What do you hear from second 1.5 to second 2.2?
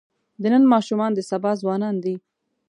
ځوانان دي.